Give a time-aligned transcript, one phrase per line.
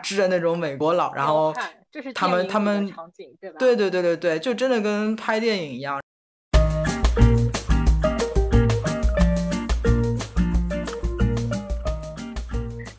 [0.00, 1.54] 只的那种美国佬，然后
[1.90, 3.56] 这是他们他们场景对吧？
[3.58, 6.00] 对对对对对，就真的跟拍电影一样。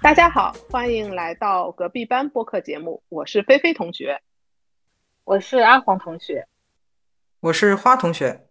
[0.02, 4.22] 大家好，欢迎来到隔壁班播客节目，我是菲菲同学，
[5.24, 6.48] 我是阿黄同学，
[7.40, 8.48] 我是花同学。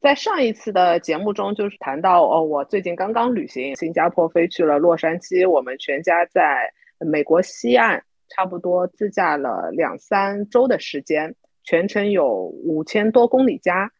[0.00, 12.34] 在上一次的节目中，就是谈到哦，我最近刚刚旅行新加坡，飞去了洛杉矶，我们全家在美国西岸差不多自驾了两三周的时间，全程有
[12.64, 13.90] 五千多公里加。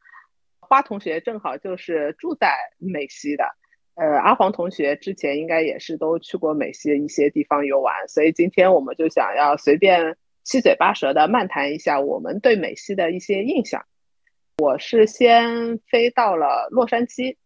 [0.61, 3.45] 花同学正好就是住在美西的。
[3.95, 13.85] 呃，阿黄同学之前应该也是都去过美西的一些地方游玩，所以今天我们就想要随便七嘴八舌的漫谈一下我们对美西的一些印象。
[14.59, 17.37] 我是先飞到了洛杉矶，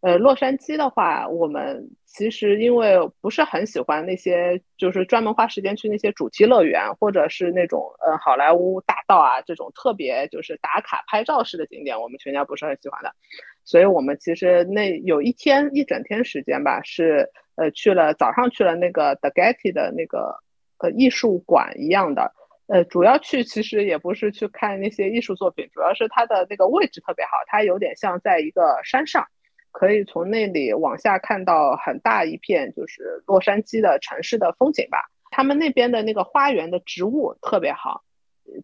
[0.00, 13.12] 呃，洛杉矶的话，我们其实因为不是很喜欢那些，就是专门花时间去那些主题乐园，或者是那种呃好莱坞大道啊这种特别就是打卡拍照式的景点，我们全家不是很喜欢的。
[13.64, 20.38] 所以我们其实那有一天一整天时间吧，是呃去了早上去了那个 The Getty 的那个
[20.78, 22.32] 呃艺术馆一样的，
[22.66, 29.26] 呃主要去其实也不是去看那些艺术作品，主要是它的那个位置特别好，它有点像在一个山上，
[29.72, 34.98] 可以从那里往下看到很大一片就是洛杉矶的城市的风景吧。
[35.30, 38.02] 他们那边的那个花园的植物特别好。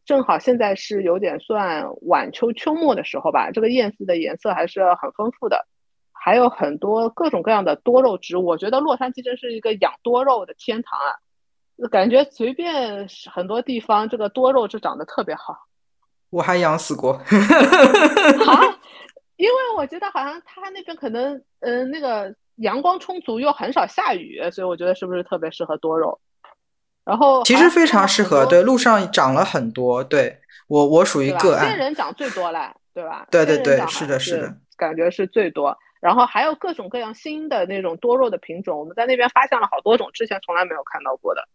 [0.04, 5.66] 正好现在是有点算晚秋秋末的时候吧，这个叶子的颜色还是很丰富的，
[6.12, 8.44] 还有很多各种各样的多肉植物。
[8.44, 11.16] 我觉得洛杉矶真是一个养多肉的天堂啊，
[11.88, 15.66] 感觉随便很多地方这个多肉就长得特别好。
[16.30, 17.24] 我还养死过，啊，
[19.36, 26.20] 因为我觉得好像它那边可能嗯那个阳光充足又很少下雨，所以我觉得是不是特别适合多肉？
[27.04, 30.38] 然后其实非常适合，对，路上长了很多，对
[30.68, 33.26] 我我属于个案，仙人掌最多了，对吧？
[33.30, 35.76] 对对对，是的，是的，感觉是最多。
[36.00, 41.48] 然后还有各种各样新的那种多肉的品种，我们在那边发现了好多种之前从来没有看到过的。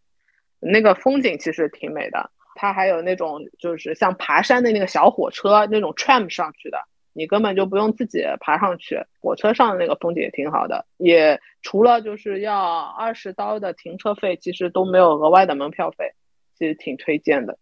[0.60, 6.78] 那个风景其实挺美的，它还有那种就是像爬山的那个小火车那种 tram 上去的。
[7.18, 16.12] 你根本就不用自己爬上去，火车上的那个风景也挺好的，也除了就是要二十刀的停车费，其实都没有额外的门票费，
[16.60, 17.58] 其实挺推荐的。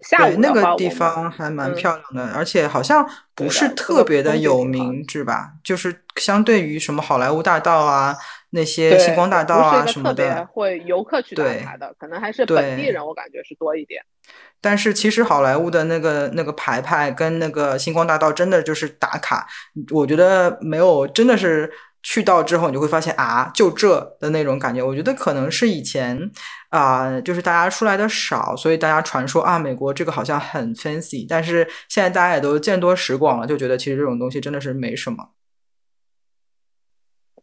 [0.00, 5.52] 下午那个地方还蛮漂亮的，而且好像不是特别的有名，是吧？
[5.62, 8.16] 就是相对于什么好莱坞大道啊。
[8.54, 14.00] 那些星光大道啊什么的，会游客去打卡的，可能还是本地人，我感觉是多一点。
[14.60, 19.46] 但是其实好莱坞的那个那个牌牌跟那个星光大道真的就是打卡，
[19.90, 21.70] 我觉得没有，真的是
[22.04, 24.80] 去到之后你就会发现啊，就这的那种感觉。
[24.80, 26.30] 我觉得可能是以前
[26.70, 35.30] 啊，就是大家出来的少，所以大家传说啊，美国这个好像很 fancy，但是现在大家也都见多识广了，就觉得其实这种东西真的是没什么。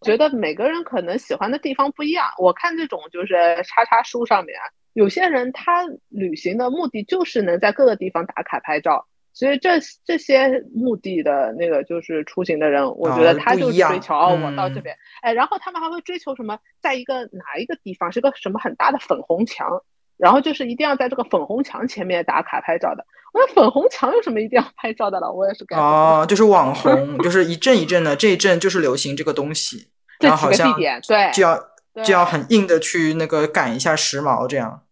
[0.02, 2.26] 觉得每个人可能喜欢的地方不一样。
[2.38, 4.56] 我看这种就是叉叉书上面，
[4.94, 19.84] 有些人他旅行的目的就是能在各个地方打卡拍照，所以这这些目的的那个就是出行的人，我觉得他就是追求哦，我到这边，哎，然后他们还会追求什么，在一个哪一个地方是个什么很大的粉红墙，
[20.22, 23.04] 然后就是一定要在这个粉红墙前面打卡拍照的。
[23.34, 25.32] 我说粉红墙有什么一定要拍照的了？
[25.32, 29.88] 我也是感哦，就是网红， 就是一阵一阵的，这一阵就是流行这个东西。
[30.20, 31.58] 然后好像对，就要
[32.04, 34.84] 就要很硬的去那个赶一下时髦，这样。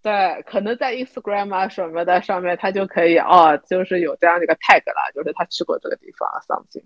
[0.00, 6.84] 对，可能在 Instagram 啊什么的上面，他就可以哦，就是有这样的一个 tag 了，就是他去过这个地方，something。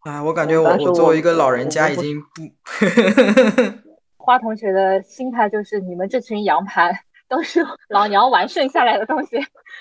[0.00, 2.42] 啊，我感觉我我作为一个老人家已经不。
[4.24, 6.98] 花同学的心态就是你们这群羊盘。
[7.26, 9.38] 都是老娘玩剩下来的东西，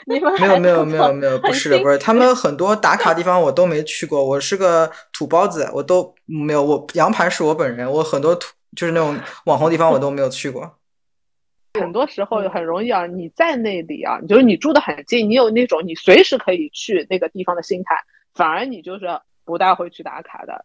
[0.07, 6.63] 你们没有没有没有没有，不是不是，他们很多打卡地方我都没去过，我是个土包子，我都没有。
[6.63, 8.47] 我羊盘是我本人，我很多土
[8.77, 10.79] 就是那种网红地方我都没有去过。
[11.77, 18.01] 很多时候很容易啊，你在那里啊，就是你住的很近，你有那种你随时可以去那个地方的心态，
[18.33, 19.05] 反而你就是
[19.43, 20.63] 不大会去打卡的，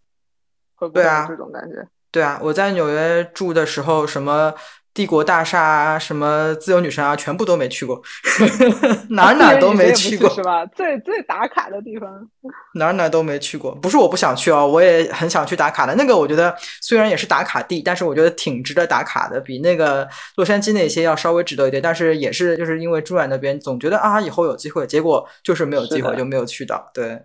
[0.76, 1.86] 会不会这种感觉？
[2.10, 4.54] 对啊，我在纽约住的时候，什么。
[4.94, 8.02] 帝国大厦啊，什么自由女神啊，全部都没去过，
[9.10, 10.66] 哪哪都没去过，是吧？
[10.66, 12.28] 最最打卡的地方，
[12.74, 13.72] 哪哪都没去过。
[13.76, 15.94] 不是我不想去哦，我也很想去打卡的。
[15.94, 21.80] 那个我觉得虽然也是打卡地，但是我觉得挺值得打卡的，比那个洛杉矶那些要稍微值得一点。
[21.80, 26.90] 但是也是就是因为住在那边，总觉得啊以后有机会，结果就是没有机会，就没有去到。
[26.92, 27.22] 对。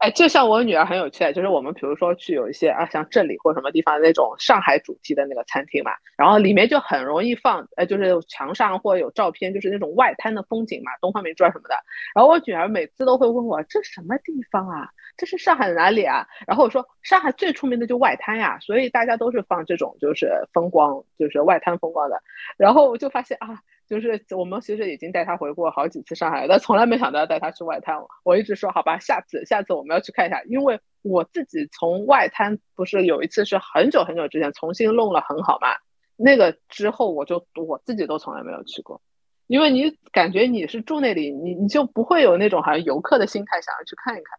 [0.00, 11.74] 哎，就像我女儿很有趣，就是我们比如说去有一些啊，像镇里或什么地方那种上海主题的那个餐厅嘛，然后里面就很容易放，呃，就是墙上或有照片，就是那种外滩的风景嘛，东方明珠啊什么的。
[12.14, 14.88] 然后我女儿每次都会问我，这什么地方啊？
[15.18, 16.26] 这是上海哪里啊？
[16.46, 22.18] 然后我说上海最出名的就外滩呀，所以大家都是放这种就是风光，就是外滩风光的。
[22.56, 23.60] 然后我就发现啊。
[23.90, 27.96] 就是我们其实已经带他回过好几次上海，但从来没想到要带他去外滩。
[28.22, 35.70] 我一直说好吧，下次下次我们要去看一下，因为我自己从外滩不是有一次是很久很久之前重新弄了很好嘛，
[36.14, 39.02] 那个之后我就我自己都从来没有去过，
[39.48, 44.38] 因为你感觉你是住那里，你你就不会有那种好像游客的心态想要去看一看。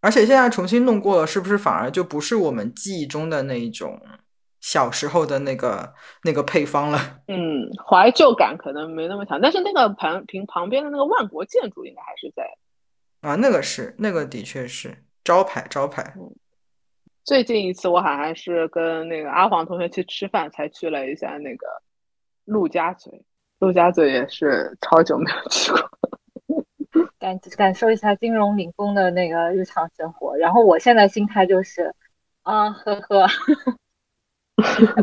[0.00, 4.00] 而且现在重新弄过了，是不是反而就不是我们记忆中的那一种？
[4.62, 5.92] 小时候的那个
[6.22, 12.48] 那个配方了， 嗯，怀旧感可能没那么强，但是那个旁平旁边的那个万国建筑应该还是在
[13.20, 16.14] 啊，那个是那个的确是招牌招牌。
[17.24, 21.66] 最近一次我好像是跟那个阿黄同学去吃饭，才去了一下那个
[22.44, 23.24] 陆家嘴，
[23.58, 25.72] 陆家嘴也是超久没有去
[26.92, 30.36] 过， 感感受一下金融领工的那个日常生活。
[30.36, 31.92] 然后我现在心态就是，
[32.42, 33.26] 啊呵呵。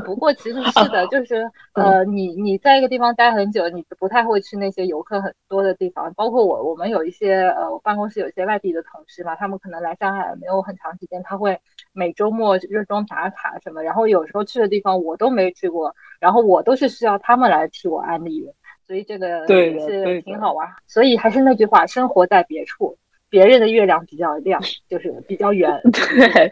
[0.06, 6.14] 不过其实是的， 就是呃，你你在一个地方待很久，你不太会去那些游客很多的地方。
[6.14, 11.60] 包括我，我们有一些呃，我办公室有一些外地的同事嘛，他们可能来上海没有很长时间，他会
[11.94, 18.54] 每周末热衷打卡什么，然后有时候去的地方我都没去过，然后我都是需要他们来替我安利的，
[18.86, 20.68] 所以这个也是挺好玩。
[20.88, 22.96] 所以还是那句话，生活在别处，
[23.30, 25.82] 别人的月亮比较亮，就是比较圆。
[25.92, 26.52] 对。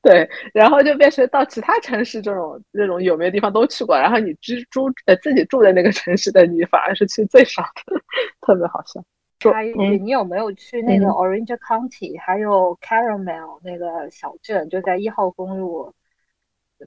[0.00, 8.00] 对，然后就变成到其他城市这种这种有名的地方都去过，然后你居住呃自己住的那个城市的你反而是去最少的，
[8.40, 9.02] 特别好笑。
[9.40, 15.92] 插一句你有没有去那个 Orange County，还有 Caramel 那个小镇，就在一号公路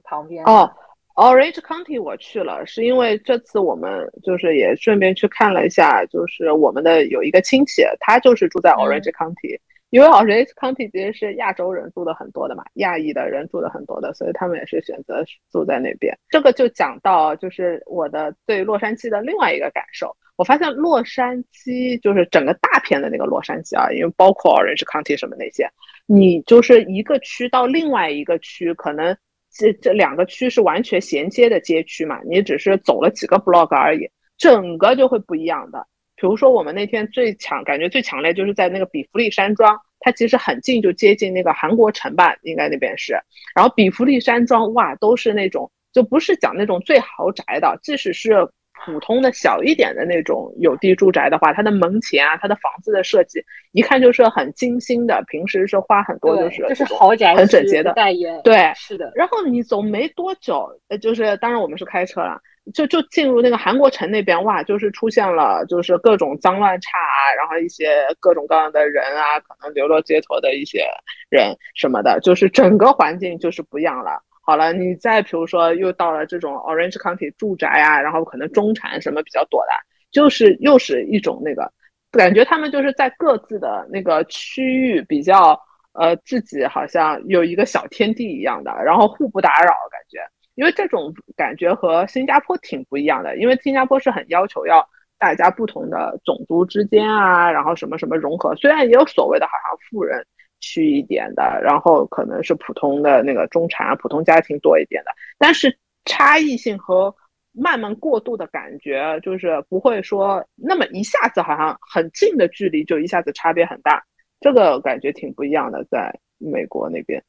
[0.04, 0.44] 旁边？
[0.44, 0.70] 哦
[1.14, 9.58] ，Orange County 我去了，是因为这次我们就是也顺便去看了一下，就是我们的有一个亲戚，他就是住在 Orange County。
[9.92, 16.18] 因为 Orange County 其实是亚洲人住的很多的嘛，亚裔的人住的很多的，所以他们也是选择住在那边。
[16.30, 25.68] 这个就讲到就是我的对洛杉矶的另外一个感受，我发现洛杉矶就是整个大片的那个洛杉矶啊，因为包括 Orange County 什么那些，
[26.06, 29.14] 你就是一个区到另外一个区，可能
[29.52, 34.08] 这这两个区是完全衔接的街区嘛，你只是走了几个 block 而已，
[34.38, 35.86] 整个就会不一样的。
[36.22, 43.14] 比如说，我们那天最强感觉最强烈，就是在那个比弗利山庄，它其实很近，就接近那个韩国城吧，应该那边是。
[43.56, 48.48] 然后比弗利山庄，哇，都是那种，就不是讲那种最豪宅的，即使是
[48.84, 58.40] 普通的小一点的那种有地住宅的话，它的门前啊，它的房子的设计，一看就是很精心的，平时是花很多，就是就是豪宅，很整洁的代言。
[58.44, 59.10] 对，是的。
[59.16, 62.40] 然后你走没多久，呃，就是当然我们是开车了。
[62.72, 70.86] 就就进入那个韩国城那边哇，就是出现了就是各种脏乱差啊，然后一些各种各样的人啊，可能流落街头的一些
[71.28, 74.22] 人什么的，就是整个环境就是不一样了。
[74.44, 79.72] 好了，你再比如说又到了这种 Orange County 住宅啊，然后可能中产什么比较多的，
[80.10, 81.70] 就是又是一种那个
[82.10, 85.60] 感觉，他们就是在各自的那个区域比较
[85.94, 90.18] 呃自己好像有一个小天地一样的，然后互不打扰感觉。
[90.54, 94.86] 因为这种感觉和新加坡挺不一样的，因为新加坡是很要求要
[95.18, 98.54] 大家不同的种族之间啊，然后什么什么融合。
[98.56, 100.24] 虽然也有所谓的好像富人
[100.60, 107.14] 区一点的，然后可能是普通的那个中产啊、普通家庭多一点的，但是差异性和
[107.52, 114.02] 慢慢过渡的感觉，就是不会说那么一下子好像很近的距离就一下子差别很大，
[114.40, 117.22] 这个感觉挺不一样的，在美国那边。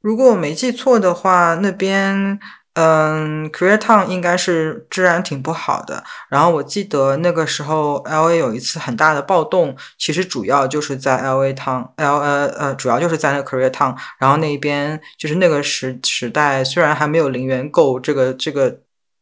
[0.00, 2.38] 如果我没记错的话，那边
[2.74, 6.02] 嗯，Career Town 应该是治安挺不好的。
[6.28, 13.94] 然后我记得那个时候，LA 有一次很大的暴动，其实主要就是在 LA Town，L 呃呃，主要就是在那 Career Town。
[14.18, 18.78] 然后那边就是那个时时代，虽然还没有零元购这个这个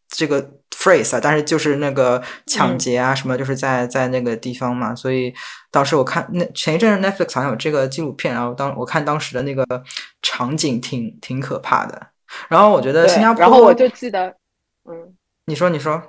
[0.08, 0.50] 这个。
[0.78, 5.34] phrase 啊，但是就是那个抢劫啊什么，就是在在那个地方嘛，所以
[5.72, 9.66] 当时我看那前一阵 Netflix 好像有这个纪录片，然后当我看当时的那个
[10.22, 12.00] 场景挺挺可怕的。
[12.48, 14.28] 然后我觉得新加坡，然后我就记得，
[14.88, 16.00] 嗯，你说你说。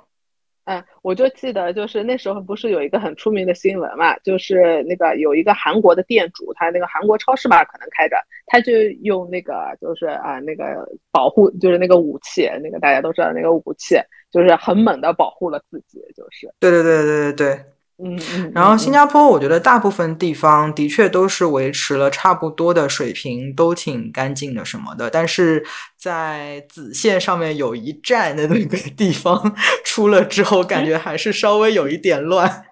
[0.70, 8.72] 嗯，我就记得，就是那时候不是有一个很出名的新闻嘛，就是那个有一个韩国的店主，他那个韩国超市吧可能开着，他就
[9.02, 13.96] 用那个就是啊那个保护，就是那个武器，那个大家都知道那个武器，
[14.30, 16.48] 就是很猛的保护了自己，就是。
[16.60, 17.64] 对对对对对对。
[18.04, 18.52] 嗯嗯。
[18.54, 25.10] 然后新加坡，我觉得大部分地方的确都是维持了差不多的水平，都挺干净的什么的。
[25.10, 25.64] 但是
[25.96, 29.54] 在子线上面有一站的那个地方
[29.84, 32.64] 出了之后，感觉还是稍微有一点乱。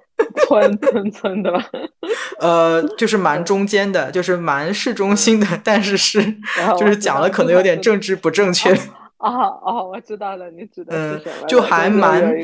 [0.48, 1.52] 村村村的，
[2.40, 6.20] 呃，就是蛮中间的，就是蛮市中心的，但是是
[6.76, 8.72] 就是讲了可能有点政治不正确。
[9.18, 9.30] 哦
[9.62, 11.46] 哦，我知道了，你知道是什么？
[11.46, 12.34] 就还蛮。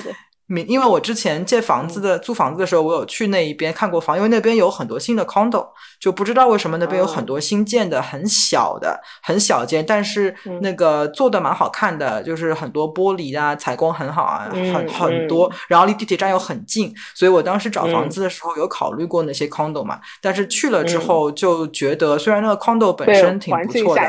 [0.68, 5.66] 因为我之前借房子的租房子的时候，我有去那一边看过房，因为那边有很多新的 condo，
[5.98, 24.02] 就不知道为什么那边有很多新建的很小的很小间，但是那个做的蛮好看的，就是很多玻璃啊，采光很好啊，很很多，然后离地铁站又很近，所以我当时找房子的时候有考虑过那些 condo 嘛，但是去了之后就觉得，虽然那个 condo 本身挺不错的，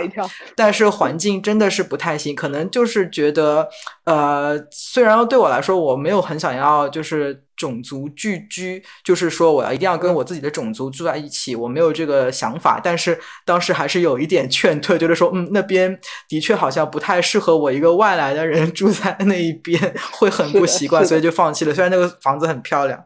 [0.56, 3.70] 但是环境真的是不太行，可能就是觉得，
[4.06, 6.26] 呃，虽然对我来说我没有。
[6.26, 12.82] 很想要就是种族聚居，就是说我要一定要跟我自己的种族住在一起，我没有这个想法。
[12.84, 19.80] 但是当时还是有一点劝退，就是说，嗯，那边的确好像不太适合我一个外来的人 住在那一边，
[20.14, 21.72] 会很不习惯，所以就放弃了。
[21.72, 23.06] 虽然那个房子很漂亮。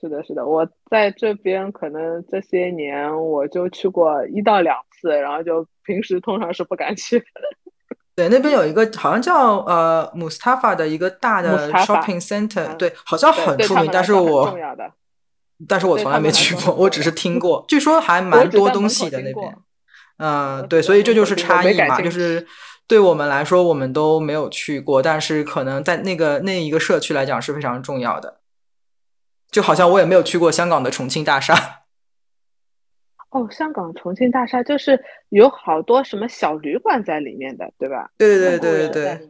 [0.00, 7.22] 是的，是的，我在这边可能这些年我就去过一到两次，然后就平时通常是不敢去。
[8.18, 14.58] 对，那边有一个好像叫呃 Mustafa 的一个大的 shopping center，对，好像很出名，但是我，
[15.68, 19.56] 但是我从来没去过，我只是听过，据说还蛮多东西的那边。
[20.16, 22.44] 嗯，对，所以这就是差异嘛，就是
[22.88, 28.40] 对我们来说，我们都没有去过，但是可能在那个那一个社区来讲是非常重要的。
[29.52, 31.82] 就好像我也没有去过香港的重庆大厦。
[33.30, 38.10] 哦，香港重庆大厦就是有好多什么小旅馆在里面的，对吧？
[38.16, 39.28] 对对对对对。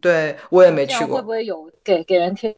[0.00, 1.16] 对，我也没去过。
[1.16, 2.56] 会不会有给给人贴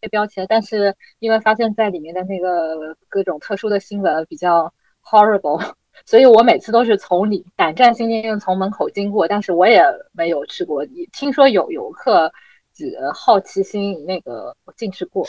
[0.00, 0.44] 贴标签？
[0.48, 4.72] 但是因为发现在里面的那个各种特殊的新闻比较
[5.04, 5.62] horrible，
[6.04, 9.80] 所以我每次都是从里胆战心惊从门口经过，但是我也
[10.12, 10.84] 没有去过。
[11.12, 12.32] 听说有游客
[12.74, 15.24] 只好奇心那个进去过。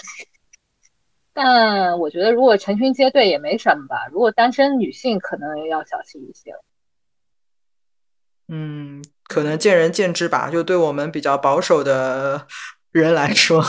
[1.39, 4.07] 但我觉得，如果成群结队也没什么吧。
[4.11, 6.51] 如果单身女性，可能要小心一些。
[8.47, 10.49] 嗯，可能见仁见智吧。
[10.49, 12.47] 就对我们比较保守的
[12.91, 13.61] 人来说，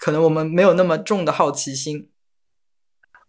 [0.00, 2.10] 可能我们没有那么重的好奇心。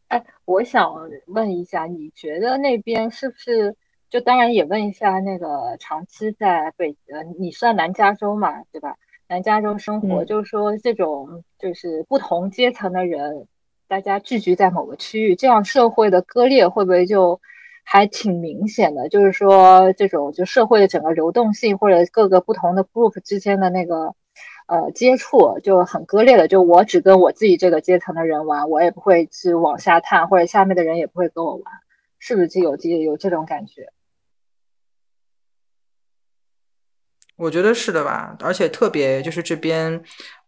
[0.08, 0.92] 哎，我想
[1.28, 3.76] 问一下，你觉得那边是不是？
[4.10, 8.96] 就当然也问一下那个长期在北呃，你算南加州嘛，对吧？
[9.28, 13.48] 南加州生活，就是说这种就是不同阶层的人。
[13.94, 17.40] 大家聚集在某个区域，这样社会的割裂会不会就
[17.84, 19.08] 还挺明显的？
[19.08, 24.16] 就是说，这种就社会的整个流动性，或者各个不同的 group 之间的那个
[24.66, 26.48] 呃接触就很割裂的。
[26.48, 31.64] 就我只跟我自己这个阶层的人玩，我也不会去往下探，或者下面的人也不会跟我玩，
[32.18, 33.92] 是不是就有这有这种感觉？
[37.36, 40.04] 我觉得是的吧，而且特别就是这边。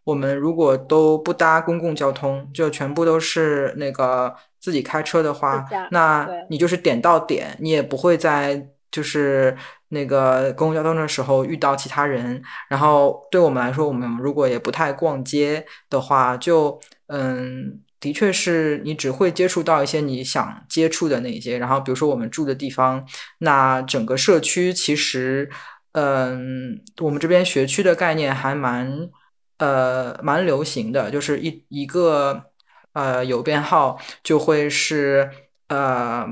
[0.06, 9.56] 我们如果都不搭公共交通，就全部都是那个自己开车的话，那你就是点到点，你也不会在就是
[9.88, 12.40] 那个公共交通的时候遇到其他人。
[12.68, 21.58] 然后对我们来说，我们如果也不太逛街的话，就嗯，的确是你只会接触到一些你想接触的那些。
[21.58, 23.04] 然后比如说我们住的地方，
[23.38, 25.50] 那整个社区其实，
[25.94, 29.08] 嗯，我们这边学区的概念还蛮。
[29.58, 32.50] 呃，蛮流行的，就是一一个
[32.92, 35.30] 呃邮编号就会是
[35.68, 36.26] 呃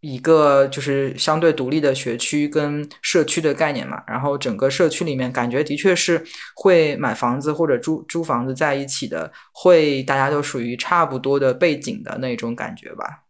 [0.00, 4.04] 一个就是相对独立的学区跟社区的概念嘛。
[4.06, 6.22] 然后整个社区里面感觉的确是
[6.54, 13.24] 会买房子或者租租房子在一起的，会大家都属于差不多的背景的那种感觉吧。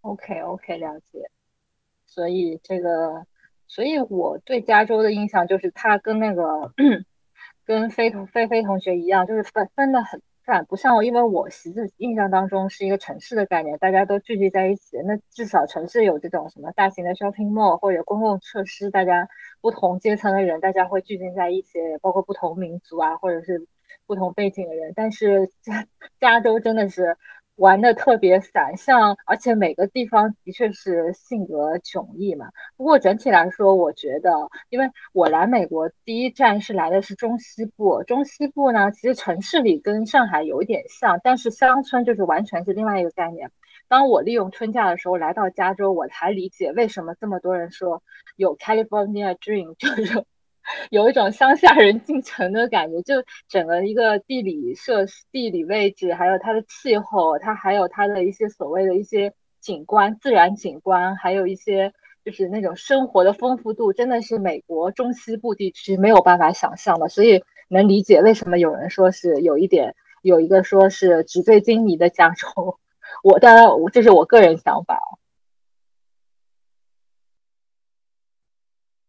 [0.00, 1.30] OK OK，了解。
[2.06, 3.26] 所以这个。
[3.70, 6.72] 所以我对加州的印象就是，它跟那个
[7.64, 14.96] 跟飞同飞飞同学一样，就是分分的很散，不像因为我实际印象当中是一个城市的概念，大家都聚集在一起。
[15.06, 19.28] 那至少城市有这种什么大型的 shopping mall 或者公共设施，大家
[19.60, 23.68] 不同阶层的人大家会聚集在一起，包括不同民族啊，或者是
[24.04, 24.92] 不同背景的人。
[24.96, 25.86] 但是加
[26.18, 27.16] 加州真的是。
[27.60, 32.50] 玩的特别散，像而且每个地方的确是性格迥异嘛。
[32.74, 34.30] 不过整体来说，我觉得，
[34.70, 43.50] 因为我来美国第一站是来的是中西部，中西部呢，其实城市里跟上海有一点像，但是乡村就是完全是另外一个概念。
[43.88, 48.02] 当我利用春假的时候来到加州，我才理解为什么这么多人说
[48.36, 50.24] 有 California Dream，就是
[50.90, 53.00] 有一种乡下人进城的感觉。
[53.02, 53.14] 就
[53.48, 61.92] 整个一个地理设施、地理位置，还有它的气候，它还有它的一些所谓的一些景观、自然景观，还有一些
[62.24, 67.08] 就是那种生活的丰富度，真的是美国中西部地区没有办法想象的。
[67.08, 72.78] 所以能理解为什么有人说是有一点，有一个说是纸醉金迷的加州。
[73.24, 74.98] 我当然，这是我个人想法。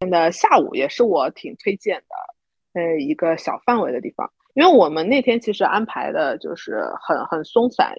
[0.10, 7.94] 的下午也是我挺推荐的，呃，一个小范围的地方，因为我们那天其实安排的就是很很松散，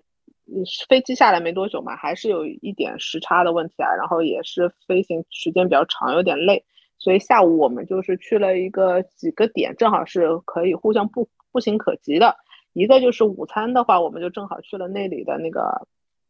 [0.88, 6.64] 飞机下来没多久嘛，还是有一点时差的问题啊，然后也是飞行时间比较长，有点累，
[6.98, 12.36] 所以下午我们就是去了一个几个点，正好是可以互相步步行可及的，
[12.72, 15.86] 一个就是午餐的话，我们就正好去了那里的那个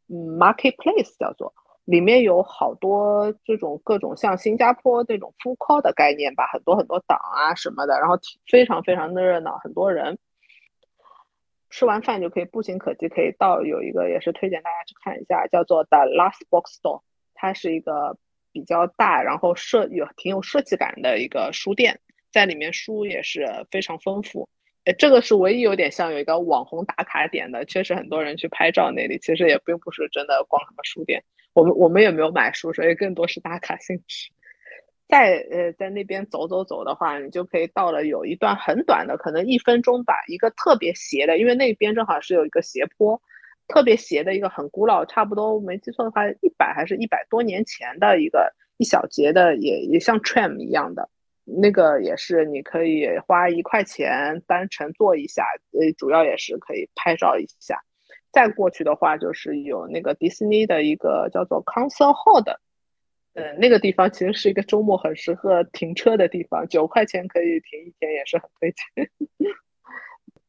[0.08, 1.54] 嗯 marketplace 叫做。
[1.84, 10.18] 里面有好多这种各种像新加坡这种 full call 的概念吧，很多很多档啊什么的，然后非常非常的热闹，很多人。
[11.70, 17.00] 吃完饭就可以步行可及，可以到有一个也是推荐大家去看一下，叫做 The Last Bookstore，
[17.32, 18.18] 它是一个
[18.52, 21.98] 比较大，然后设有挺有设计感的一个书店，
[22.30, 24.50] 在里面书也是非常丰富。
[24.84, 31.24] 呃，这个是唯一有点像有一个网红打卡点的，确实很多人去拍照那里，其实也并不是真的逛什么书店。
[31.52, 34.30] 我们我们也没有买书，所以更多是打卡性质。
[35.08, 43.20] 在呃在那边走走走的话，你就可以到了有一段很短的，可能一分钟吧，一个特别斜的，因为那边正好是有一个斜坡，
[43.68, 51.10] 特别斜的一个很古老，差不多没记错的话，一百还是一百多年前的一个一小节的，也也像 tram 一样的，
[51.44, 57.78] 那个也是你可以花一块钱单程坐一下，呃，主要也是可以拍照一下。
[58.32, 62.58] 再过去的话，就是有那个迪士尼的一个叫做 Concert Hall 的，
[63.34, 69.10] 嗯，那个地方其实是一个周末很适合停车的地方，九块钱可以停一天，也是很推荐。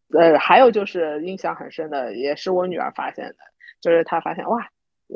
[0.18, 3.36] 呃，还有就是印象很深的，也是我女儿发现的，
[3.82, 4.66] 就是她发现哇，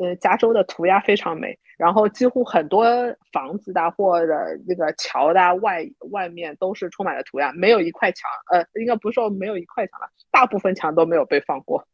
[0.00, 2.84] 呃，加州的涂鸦非常美，然后几乎很多
[3.32, 4.34] 房子的或者
[4.66, 11.86] 那个桥的外外面都是充满了涂鸦，没有一块墙，呃，应该不是说没有一块墙了，大部分墙都没有被放过。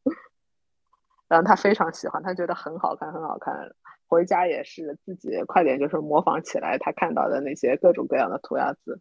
[1.35, 3.53] 然后他非常喜欢，他觉得很好看，很好看。
[4.07, 9.01] 回家也是自己快点就是模仿起来他看到的那些各种各样的涂鸦字。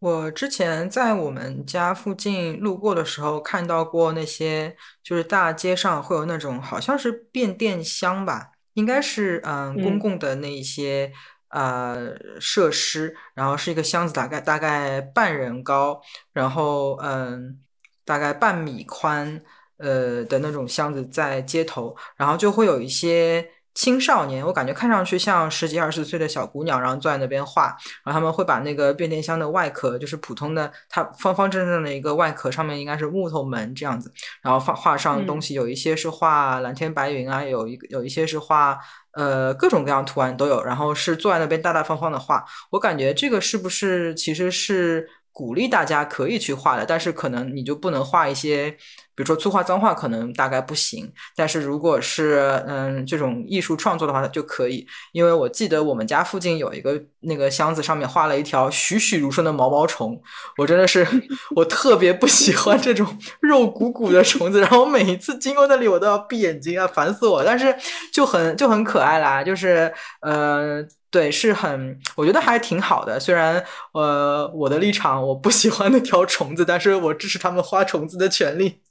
[0.00, 11.12] 我之前在我们家附近路过的时候，看到过那些就是大街上会有那种好像是变电箱吧，应该是嗯公共的那一些
[11.50, 16.02] 呃设施，然后是一个箱子，大概大概半人高，
[16.32, 17.60] 然后嗯
[18.04, 19.40] 大概半米宽。
[19.78, 34.10] 呃的那种箱子在街头，然后就会有一些青少年，我感觉看上去像十几二十岁的小姑娘，然后坐在那边画，然后他们会把那个变电箱的外壳，就是普通的它方方正正的一个外壳，上面应该是木头门这样子，
[34.40, 38.78] 然后画画上东西，有一些是画蓝天白云啊，有一有一些是画
[39.12, 45.06] 呃各种各样图案都有，然后是坐在那边大大方方的画，我感觉这个是不是其实是。
[45.36, 48.70] 鼓励大家可以去画的，但是可能你就不能画一些，
[49.14, 51.12] 比如说粗话脏话，可能大概不行。
[51.36, 54.86] 但是如果是嗯这种艺术创作的话就可以。
[55.12, 60.18] 因为我记得我们家附近有一个那个箱子，上面画了一条栩栩如生的毛毛虫，
[60.56, 61.06] 我真的是
[61.54, 63.06] 我特别不喜欢这种
[63.40, 67.44] 肉鼓鼓的虫子，然后每一次经过那里我都要闭眼睛啊，烦死我。
[67.44, 67.76] 但是
[68.10, 70.82] 就很就很可爱啦，就是呃。
[71.16, 73.18] 对，是很，我觉得还挺好的。
[73.18, 78.82] 虽然，呃，我的立场我不喜欢那条虫子，但是我支持他们花虫子的权利。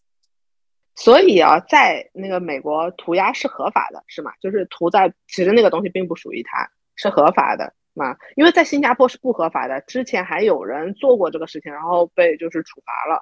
[0.96, 4.32] 所以啊，在那个美国涂鸦是合法的，是吗？
[4.42, 8.16] 就是涂在，其实那个东西并不属于他，是合法的嘛？
[8.36, 13.22] 因为在新加坡是不合法的，之前还有人做过这个事情，然后被就是处罚了。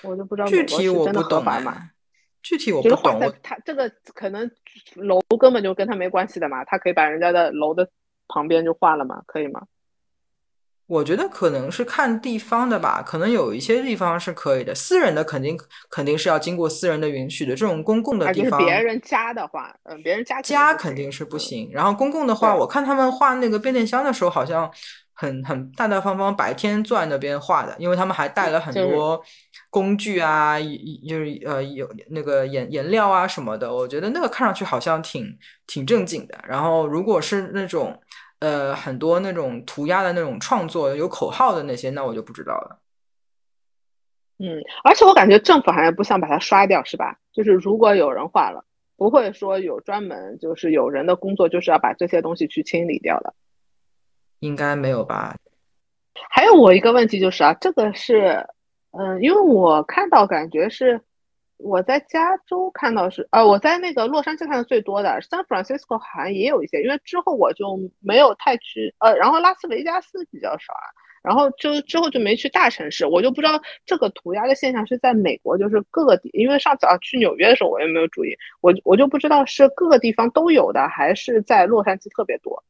[0.00, 1.90] 我就不知道具体我不懂嘛。
[2.44, 4.48] 具体我不懂，他这个可能
[4.96, 7.88] 楼根本就跟他没关系的嘛，他可以把人家的楼的
[8.28, 9.62] 旁边就画了嘛，可以吗？
[10.86, 21.70] 我觉得可能是看地方的吧，可能有一些地方是可以的，私人的肯定肯定是要经过私人的允许的，这种公共的地方，别人家的话，嗯，别人家家肯定是不行。
[21.72, 24.70] 然后公共的话，我看他们画那个变电箱的时候，好像。
[25.16, 29.22] 很很大大方方，白天坐在那边画的，因为他们还带了很多
[29.74, 33.74] 工具啊，就是呃有那个颜颜料啊什么的。
[33.74, 36.38] 我觉得那个看上去好像挺挺正经的。
[36.46, 38.00] 然后如果是那种
[38.38, 42.78] 呃很多那种涂鸦的那种创作有口号的那些，那我就不知道了。
[44.38, 47.18] 嗯，而且我感觉政府好像不想把它刷掉，是吧？
[47.32, 48.64] 就是如果有人画了，
[48.96, 53.34] 不会说有专门就是有人的工作就是要把这些东西去清理掉的。
[54.38, 55.34] 应该没有吧？
[56.30, 58.46] 还有我一个问题就是啊，这个是，
[58.96, 61.00] 嗯，因为我看到感觉是
[61.56, 70.86] 我在加州看到是，呃，我在那个洛杉矶看的最多的，San Francisco 好像也有一些，因为之后我就没有太去，呃，然后拉斯维加斯比较少啊，
[71.22, 82.62] 然后就之后就没去大城市，我就不知道这个涂鸦的现象是在美国就是各个地，因为上次啊去纽约的时候我也没有注意，我我就不知道是各个地方都有的，还是在洛杉矶特别多。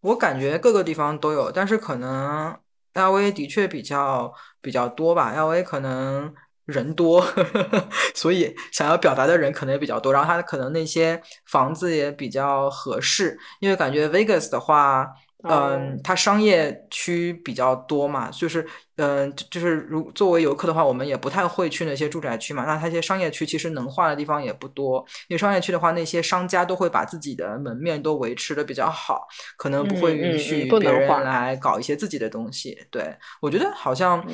[0.00, 2.56] 我感觉各个地方都有，但是可能
[2.94, 4.32] L A 的确比较
[4.66, 7.24] 比较多吧，L A 可能人多，
[8.16, 15.06] 所以想要表达的人可能也比较多，然后他可能那些房子也比较合适，因为感觉 Vegas 的话。
[15.48, 22.64] 嗯，它商业区比较多嘛，就是，嗯，就是如作为游客的话，我们也不太会去那些住宅区嘛。
[22.64, 32.78] 那它一些商业区其实能画的地方也不多，因为商业区的话，那些商家都会把自己的门面都维持的比较好，可能不会允许别人来搞一些自己的东西。
[32.90, 34.24] 对我觉得好像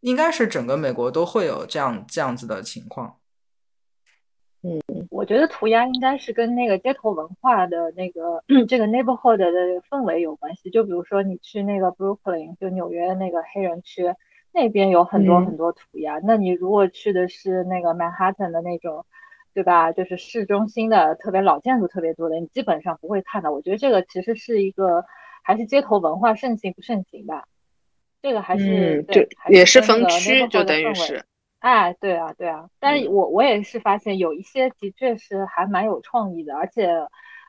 [0.00, 3.19] 应该是整个美国都会有这样这样子的情况。
[4.62, 4.78] 嗯，
[5.10, 9.50] 我觉得涂鸦应该是跟那个街头文化的那个 这个 neighborhood 的
[9.88, 10.68] 氛围有关系。
[10.70, 14.14] 就比如说你去那个 Brooklyn，就纽约那个黑人区，
[14.52, 16.20] 那边有很多很多涂鸦。
[16.22, 19.06] 那你如果去的是那个 Manhattan 的那种，
[19.54, 19.92] 对吧？
[19.92, 23.50] 就是市中心的特别老建筑特别多的，你基本上不会看到。
[23.50, 25.04] 我觉得这个其实是一个
[25.42, 27.46] 还是街头文化盛行不盛行吧。
[28.20, 31.24] 这个还是对，也是分区，就等于是。
[31.60, 36.88] 哎，对啊，对啊，但是我我也是发现有一些的确是还蛮有创意的，而且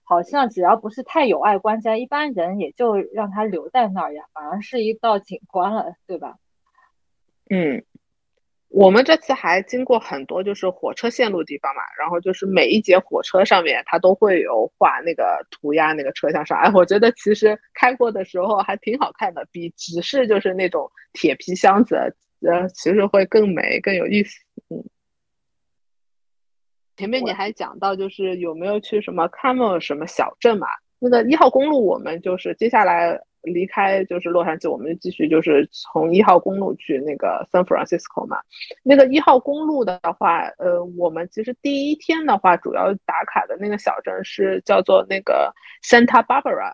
[0.04, 6.36] 好像只要不是太有碍观瞻，一般人也就让他留在那儿呀，反而是一道景观了，对吧？
[7.50, 7.86] 嗯，
[8.67, 22.13] 我们这次还经过很多就是火车线路地方嘛，然后就是每一节火车上面它都会有画那个涂鸦，那个车厢上，哎，我觉得其实开过的时候还挺好看的，比只是就是那种铁皮箱子。
[22.41, 24.39] 呃，其实会更美更有意思。
[24.69, 24.84] 嗯，
[26.97, 30.67] 前面你还讲到，就是有没有去什么 Camel 什么小镇嘛？
[30.97, 38.38] 那个一号公路，我们就是接下来离开就是洛杉矶，我们就继续就是从一号公路去那个 San Francisco 嘛。
[38.82, 46.73] 那个一号公路的话，呃，我们其实第一天的话，主要打卡的那个小镇是叫做那个 Santa Barbara。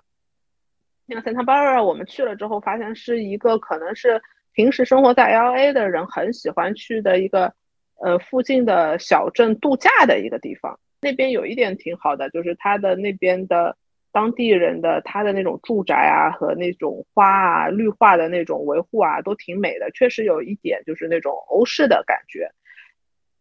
[1.06, 4.22] 那个 Santa Barbara，我们去了之后，发现是一个可能是。
[4.58, 7.54] 平时生活在 L A 的人很喜欢去的一个，
[8.02, 10.80] 呃，附近的小镇度假的一个地方。
[11.00, 13.78] 那边有一点挺好的，就是它的那边的
[14.12, 22.50] 当地人的他的那种住宅啊和那种花啊绿化的那种维护啊都挺美的，确实有一点就是那种欧式的感觉。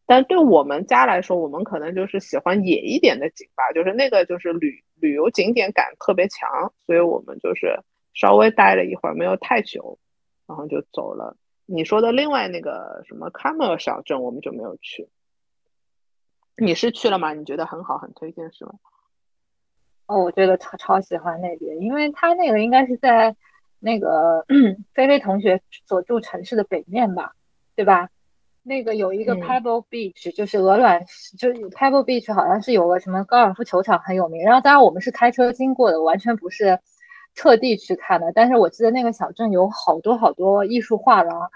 [0.04, 7.74] 但对我们家来说，我们可能就是喜欢野一点的景吧，就是那个就是旅旅游景点感特别强，所以我们就是
[8.12, 9.98] 稍微待了一会儿，没有太久。
[10.46, 11.36] 然后就走了。
[11.66, 15.08] 你说的另外那个什么卡梅尔小镇，我们就没有去。
[16.56, 17.34] 你是去了吗？
[17.34, 18.72] 你觉得很好，很推荐是吗？
[20.06, 23.34] 哦，我觉得超超喜欢那边，因为他那个应该是在
[23.80, 24.46] 那个
[24.94, 27.34] 菲菲同学所住城市的北面吧，
[27.74, 28.08] 对吧？
[28.62, 34.44] 那个有一个 Pebble Beach，就是鹅卵石，就是 Pebble Beach 好像是有个什么高尔夫球场很有名。
[34.44, 36.78] 然后当然我们是开车经过的，完全不是。
[37.36, 41.48] 特地去看的，但是我记得那个小镇有好多好多艺术画廊，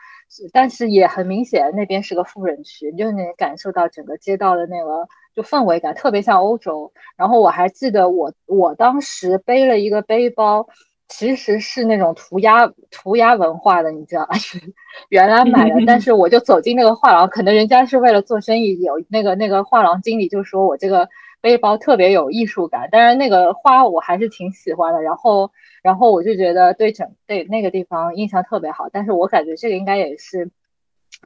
[0.53, 6.93] 但是也很明显那边是个富人区，就能感受到整个街道的那个就氛围感特别像欧洲。
[7.17, 10.67] 然后我还记得我我当时背了一个背包，
[11.09, 14.37] 其实是那种涂鸦涂鸦文化的，你知道吧？
[15.09, 21.09] 原来买的，但是我就走进那个画廊，可能人家是为了做生意，有那个那个画廊经理就说我这个
[21.41, 25.51] 背包特别有艺术感，但是那个花我还是挺喜欢的，然后。
[25.83, 30.51] 然后我就觉得对整对那个地方印象特别好，但是我感觉这个应该也是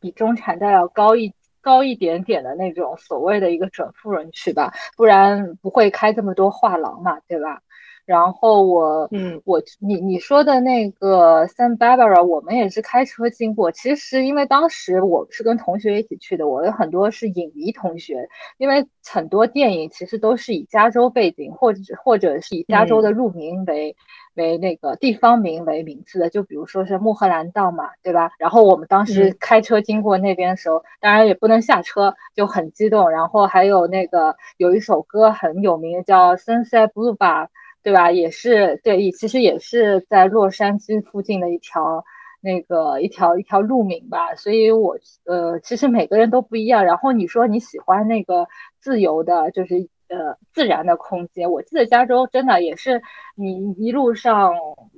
[0.00, 7.62] 比中产带要高一高一点点的那种所谓的一个准富人区吧，不然不会开这么多画廊嘛，对吧？
[8.06, 13.70] 然后我，嗯，我你你说的那个 San Barbara，我们也是开车经过。
[13.72, 23.96] 其实因为当时我是跟同学一起去的，我有很多是影迷同学，因为很多电影其实都是以加州背景，或者或者是以加州的路名为
[24.34, 28.32] 为那个地方名为名字的，就比如说是穆赫兰道嘛，对吧？
[28.38, 33.10] 然后我们当时开车经过那边的时候，当然也不能下车，就很激动。
[33.10, 37.48] 然后还有那个有一首歌很有名，叫 Sunset Boulevard。
[37.84, 38.10] 对吧？
[38.10, 42.02] 也是对，其实也是在洛杉矶附近的一条
[42.40, 44.34] 那个一条一条路名吧。
[44.34, 46.82] 所以，我呃，其实每个人都不一样。
[46.82, 48.48] 然后你说你喜欢那个
[48.80, 49.74] 自由的，就是
[50.08, 51.50] 呃自然的空间。
[51.50, 53.02] 我记得加州真的也是，
[53.36, 54.54] 你一路上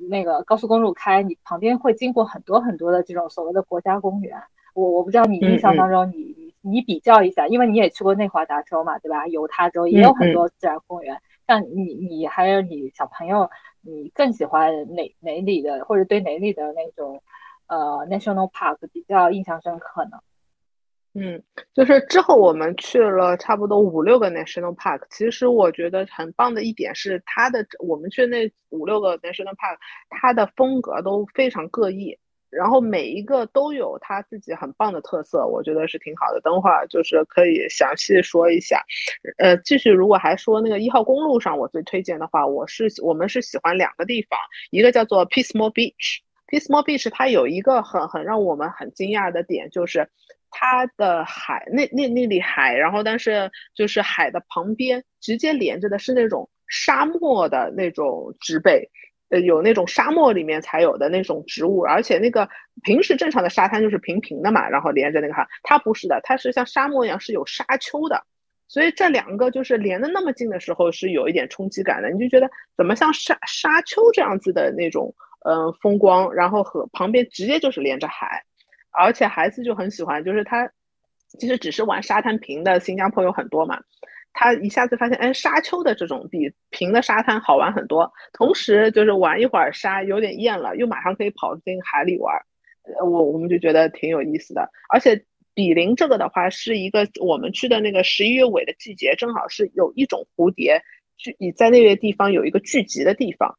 [0.08, 4.40] 那个高速公路开，你旁边会经过很多很多的这种所谓的国家公园。
[4.74, 9.26] 我我不知道你印象当中，你你你比较一下，因为你也去过内华达州嘛，对吧？
[9.26, 11.18] 犹他州也有很多自然公园。
[11.46, 13.48] 像你你还有你小朋友，
[13.80, 17.22] 你更喜欢哪哪里的，或者对哪里的那种
[17.66, 20.18] 呃 national park 比较印象深刻呢？
[21.18, 29.78] 嗯，就是之后我们去了差不多五六个 national park，其实我觉得很棒的一点是它的，我们去那五六个 national park，
[30.10, 32.18] 它的风格都非常各异，
[32.50, 36.40] 然后每一个都有它自己很棒的特色，我觉得是挺好的。
[36.40, 38.82] 等会儿就是可以详细说一下。
[39.38, 44.38] 呃，继续如果还说那个一号公路上我最推荐的话，我是我们是喜欢两个地方，
[44.70, 50.08] 一个叫做 Peacemore Beach，Peacemore Beach 它有一个很很让我们很惊讶的点就是。
[50.58, 58.88] 它的海那那那里海，然后但是就是海的旁边直接连着的是那种沙漠的那种植被，
[59.28, 62.48] 呃，有那种沙漠里面才有的那种植物，而且那个
[62.82, 68.22] 平时正常的沙滩就是平平的嘛，然后连着那个哈，它不是的，它是像沙漠一样是有沙丘的，
[68.68, 78.42] 所以这两个就是连的那么近的时候是有一点冲击感的，你就觉得怎么像沙沙丘这样子的那种嗯风光，然后和旁边直接就是连着海。
[78.98, 80.70] 而且孩子就很喜欢，就是他
[81.38, 83.78] 其实只是玩沙滩平的，新加坡有很多嘛，
[84.38, 88.12] 他一下子发现，哎，沙丘的这种比平的沙滩好玩很多。
[88.34, 92.36] 同时就是玩一会儿沙有点厌了，又马上可以跑进海里玩，
[93.02, 94.70] 我我们就觉得挺有意思的。
[94.92, 100.82] 而且比邻这个的话，是一个我们去的那个十一月尾的季节，正好是有一种蝴蝶
[101.16, 103.56] 聚，你在那个地方有一个聚集的地方。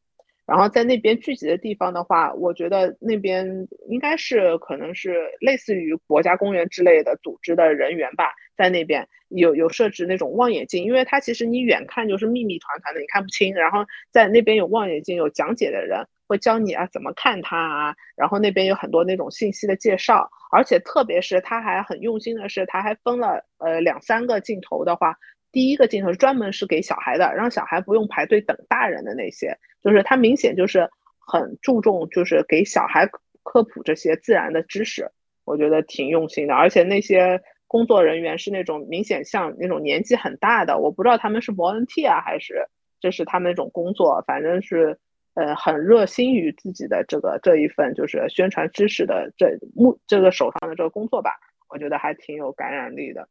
[0.48, 3.46] 然后在那边聚集的地方的话，我觉得那边
[3.90, 13.54] 应该是可能是类似于国家公园之类的组织的人员吧，在那边有有设置那种望远镜，因为它其实你远看就是密密团团的，你看不清。
[13.54, 17.94] 然后在那边有望远镜，有讲解的人会教你啊怎么看它啊。
[18.16, 25.14] 然后那边有很多那种信息的介绍，而且特别是他还很用心的是，他还分了呃两三个镜头的话。
[25.50, 33.08] 第一个镜头是专门是给小孩的，让小孩不用排队等大人的那些，就是他明显就是很注重，就是给小孩
[33.42, 35.10] 科普这些自然的知识，
[35.44, 36.54] 我觉得挺用心的。
[36.54, 42.66] 而且那些工作人员是那种明显像那种年纪很大的，我不知道他们是 volunteer 还是
[43.00, 44.98] 这是他们那种工作，反正是
[45.34, 51.30] 呃很热心于自己的这个这一份就是宣传知识的这目这个手上的这个工作吧，
[51.68, 53.28] 我觉得还挺有感染力的。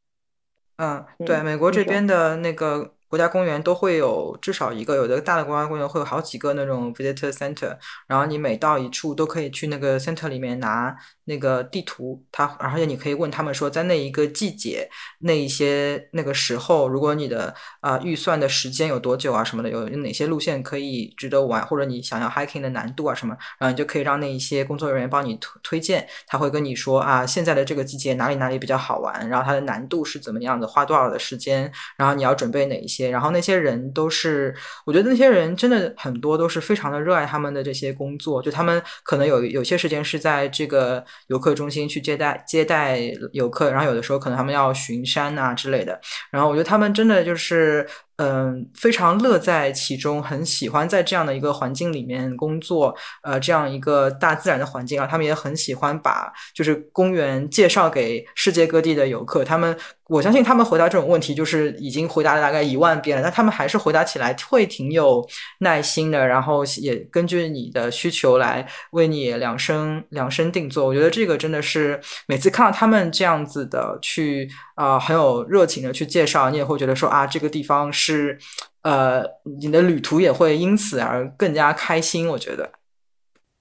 [0.78, 2.94] 嗯，对，美国这边的那个。
[3.10, 10.94] 国家公园都会有至少一个，有的大的国家公园会有好几个那种 visitor center，然后你每到一处都可以去那个 center 里面拿
[11.28, 33.10] 那个地图，它而且你可以问他们说，在那一个季节那一些那个时候，如果你的啊预算的时间有多久啊什么的，有哪些路线可以值得玩，或者你想要 hiking 的难度啊什么，然后你就可以让那一些工作人员帮你推推荐，他会跟你说啊现在的这个季节哪里哪里比较好玩，然后它的难度是怎么样的，花多少的时间，然后你要准备哪一些。
[33.10, 43.00] 然后那些人都是，我觉得那些人真的很多都是非常的热爱他们的这些工作，就他们可能有有些时间是在这个游客中心去接待接待
[43.34, 46.00] 游客，然后有的时候可能他们要巡山啊之类的，
[46.32, 47.88] 然后我觉得他们真的就是。
[48.18, 52.96] 嗯，非常乐在其中，很喜欢在这样的一个环境里面工作。
[53.22, 59.46] 呃，这样一个大自然的环境啊，他们也很喜欢把就是公园介绍给世界各地的游客。
[59.46, 59.78] 他们，
[60.08, 65.24] 我相信他们回答这种问题就是已经回答了大概一万遍了，但他们还是回答起来会挺有
[65.60, 70.88] 耐心的，然后也根据你的需求来为你量身量身定做。
[70.88, 74.50] 我觉得这个真的是每次看到他们这样子的去。
[74.78, 78.40] 啊，很有热情的去介绍，你也会觉得说啊，这个地方是，是
[78.84, 82.28] 呃，你的旅途也会因此而更加开心。
[82.30, 82.72] 我觉得，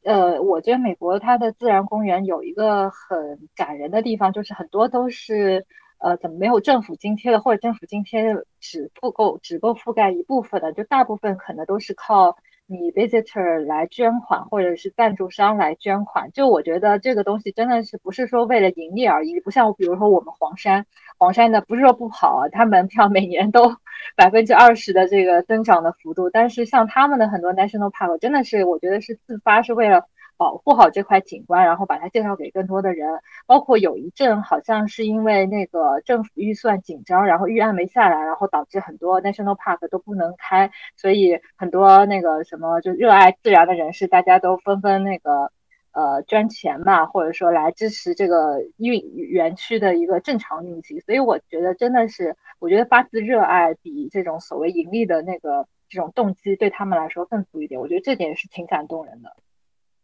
[0.04, 5.66] 呃，我觉得美国它的自然公园有一个很感人的地方，就是很多都是，
[5.98, 12.36] 呃，怎么没有政府津贴的，或者政府津贴只不够，只够覆盖一部分的，就大部分可能都是靠。
[12.66, 20.84] 你 visitor 来捐款，或者是赞助商来捐款，就我觉得这个东西真的是不是说为了盈利而已，不像比如说我们黄山，
[21.16, 23.76] 黄山的不是说不好啊，它门票每年都
[24.16, 30.06] 百分之二十的这个增长的幅度，但是像他们的很多 national park 真的是我觉得是自发是为了。
[30.36, 33.20] 保护好这块景观，然后把它介绍给更多的人。
[33.46, 45.50] 包括有一阵好像是因为那个政府预算紧张，然后预案没下来，然后导致很多 national park 都不能开，所以很多那个什么就热爱自然的人士，大家都纷纷那个
[45.92, 51.00] 呃捐钱嘛，或者说来支持这个运园区的一个正常运行。
[51.00, 57.80] 所以我觉得真的是，我觉得发自热爱比这种所谓盈利的那个这种动机对他们来说更足一点。
[57.80, 59.34] 我觉得这点是挺感动人的。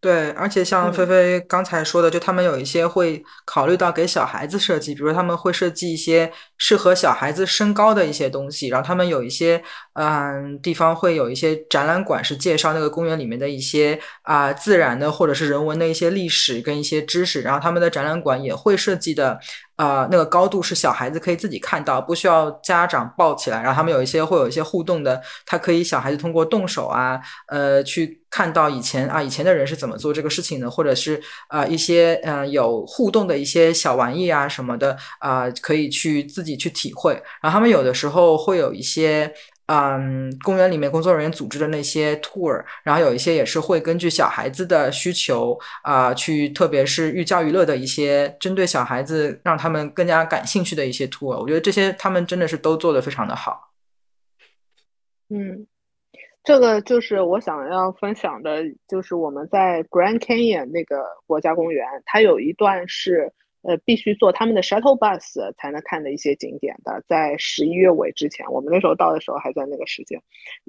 [0.02, 9.62] 对，而且像菲菲刚才说的，就他们有一些会考虑到给小孩子设计，比如他们会设计一些适合小孩子身高的一些东西，然后他们有一些
[9.92, 19.38] 嗯地方会有一些展览馆是介绍那个公园里面的一些啊自然的或者是人文的一些历史跟一些知识，然后他们的展览馆也会设计的。
[19.82, 23.60] 啊，那个高度是小孩子可以自己看到，不需要家长抱起来。
[23.62, 37.14] 然后他们有一些会有一些互动的，他可以小孩子通过动手啊，呃，去看到以前啊以前的人是怎么做这个事情的，或者是啊一些嗯有互动的一些小玩意啊什么的啊，可以去自己去体会。
[37.40, 39.32] 然后他们有的时候会有一些。
[39.72, 53.72] 嗯，公园里面工作人员组织的那些 tour，然后有一些也是会根据小孩子的需求啊，去特别是寓教于乐的一些针对小孩子让他们更加感兴趣的一些 tour，我觉得这些他们真的是都做的非常的好。
[55.30, 55.66] 嗯，
[56.44, 63.32] 这个就是我想要分享的，就是我们在 Grand Canyon 那个国家公园，它有一段是。
[63.62, 70.20] 呃，必须坐他们的 shuttle bus 才能看的一些景点的，在十一月尾之前，我们那时候到的时候还在那个时间，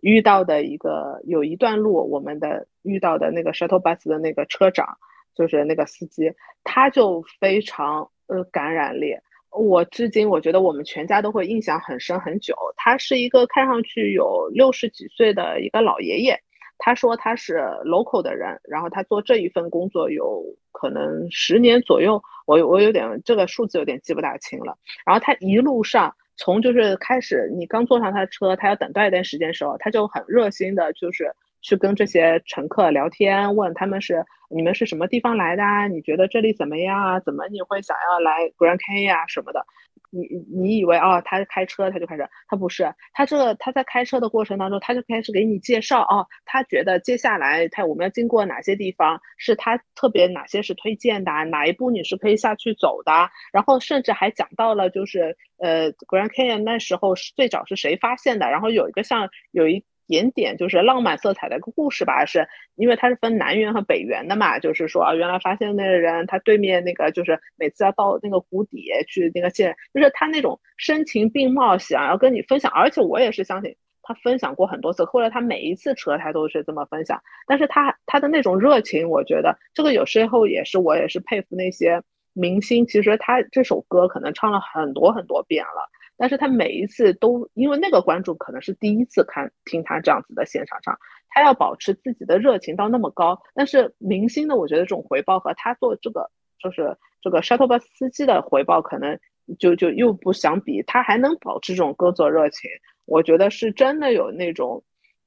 [0.02, 4.98] 遇到的一个有一段路，我们的遇到的那个 shuttle bus 的那个车长，
[5.36, 6.32] 就是那个司机，
[6.64, 9.16] 他就非常呃感染力，
[9.50, 12.56] 我至今我觉得我们全家都会印象很深很久。
[12.76, 16.40] 他是一个看上去有六十几岁的一个老爷爷。
[16.86, 20.44] 他说他是 local 的人，然后他做这一份工作有
[20.74, 24.78] 可能十年左右，我我有点这个数字有点记不大清了。
[25.06, 37.20] 然后他一路上从就是开始你刚坐上他的车，他要等待一段时间的时候，他就很热心的，就是去跟这些乘客聊天，问他们是你们是什么地方来的啊，你觉得这里怎么样啊？
[37.22, 39.66] 怎么你会想要来 Grand Canyon 啊什么的？
[40.12, 53.12] 你你以为啊，他开车他就开始，他不是，他这个他在开车的过程当中，他就开始给你介绍哦，他觉得接下来他我们要经过哪些地方，是他特别哪些是推荐的，哪一步你是可以下去走的，
[53.52, 59.84] 然后甚至还讲到了就是呃，Grand Canyon 那时候是最早是谁发现的，然后有一个像有一。
[60.08, 82.02] 点点就是浪漫色彩的一个故事吧，是因为它是分南园和北园的嘛，就是说啊，原来发现那个人他对面那个就是每次要到那个谷底去那个见，就是他那种声情并茂，想要跟你分享，而且我也是相信他分享过很多次，后来他每一次车他都是这么分享，但是他他的那种热情，我觉得这个有时候也是我也是佩服那些
[82.34, 85.90] 明星，其实他这首歌可能唱了很多很多遍了。
[86.16, 90.98] 但是他每一次都因为那个观众可能是第一次看听他这样子的现场唱，
[91.30, 93.42] 他要保持自己的热情到那么高。
[93.56, 99.20] 但是明星呢，我觉得这种回报和他做这个就是这个 shuttle bus 司机的回报可能
[99.58, 100.84] 就就又不相比。
[100.84, 102.70] 他还能保持这种工作热情，
[103.06, 104.84] 我觉得是真的有那种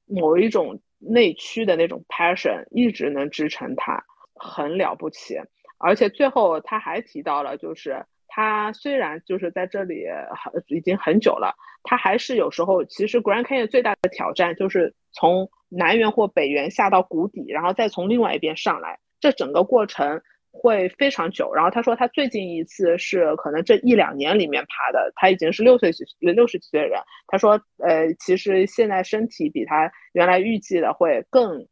[0.06, 5.36] 某一种内驱的那种 passion 一直能支撑他，很了不起。
[5.78, 8.06] 而且最后他还提到了就是。
[8.36, 10.04] 他虽然就是在这里
[10.36, 20.20] 很已经很久了，他还是有时候其实 Grand Canyon 最大的挑战就是从南园或北园下到谷底，然后再从另外一边上来，这整个过程
[20.50, 21.50] 会非常久。
[21.54, 27.00] 然后他说他最近一次是可能这一两年里面爬的，他已经是六岁几六十几岁的人。
[27.28, 31.66] 他说呃，其实现在身体比他原来预计的会更，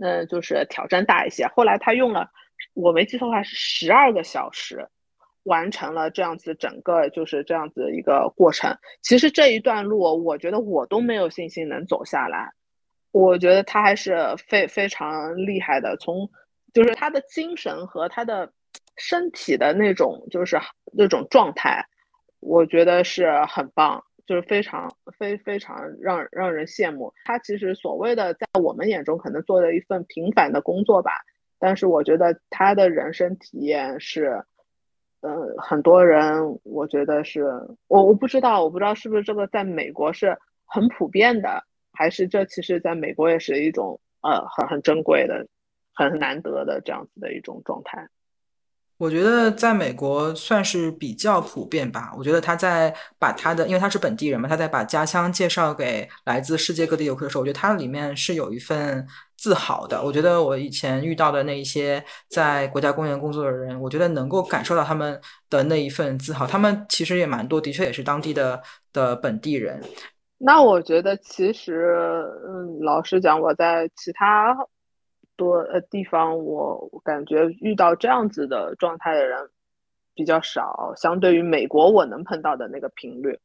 [0.00, 1.46] 嗯，就是挑战大一些。
[1.46, 2.28] 后来他用了
[2.74, 4.84] 我没记错的话是十二个小时。
[5.46, 8.76] 完成了这样子整个就是这样子一个过程。
[9.00, 12.50] 其实这一段路，我觉得我都没有信心能走下来。
[13.12, 16.28] 我觉得他还是非非常厉害的，从
[16.74, 18.52] 就是他的精神和他的
[18.96, 20.58] 身体的那种就是
[20.92, 21.86] 那种状态，
[22.40, 27.14] 我觉得是很棒，就是非常非非常让让人羡慕。
[27.24, 31.12] 他其实所谓的在我们眼中可能做的一份平凡的工作吧，
[31.60, 34.42] 但是我觉得他的人生体验是。
[35.26, 37.42] 呃，很多人，我觉得是
[37.88, 45.48] 我我不知道，我不知道是不是这个在美国是很普遍的，还是这其实在美国也是一种呃很很珍贵的、
[45.92, 48.08] 很难得的这样子的一种状态。
[48.98, 52.12] 我觉得在美国算是比较普遍吧。
[52.16, 60.02] 我觉得他在把他的，因为他是本地人嘛，他在把家乡介绍给来自世界各地游客的时候，我觉得他里面是有一份自豪的。
[60.02, 65.20] 我觉得我以前遇到的那一些在国家公园工作的人，我觉得能够感受到他们
[65.50, 66.46] 的那一份自豪。
[66.46, 68.62] 他们其实也蛮多，的确也是当地的
[68.94, 69.78] 的本地人。
[70.38, 74.56] 那我觉得其实，嗯，老实讲，我在其他。
[75.36, 79.50] 多呃地方，我感觉遇到这样子的状态的人
[80.14, 83.38] 比较少，相对于美国我能碰到的那个频率。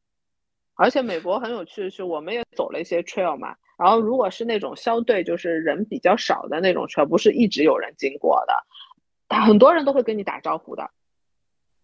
[0.76, 10.90] 而且美国很有趣的是，我们也走了一些 trail 嘛，然后如果是那种相对就是人比较少的那种 trail，不是一直有人经过的，很多人都会跟你打招呼的，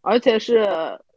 [0.02, 0.66] 而且是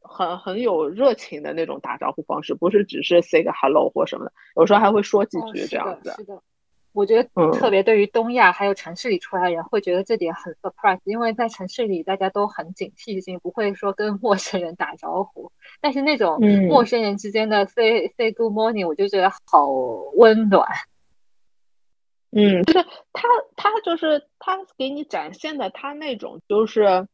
[0.03, 6.11] 很很有热情的那种打招呼方式，不是只是 say 个 hello 或什么的，有时候还会说几句这样子。
[6.16, 6.43] 是的。
[6.93, 15.53] 我觉得特别对于东亚还有城市里出来的人，会觉得这点很 surprise，因为在城市里大家都很警惕性，不会说跟陌生人打招呼。
[15.80, 19.68] 但是那种陌生人之间的 say say good morning，我就觉得好
[20.16, 20.66] 温暖。
[22.32, 27.07] 嗯，就是他他就是他给你展现的他那种就是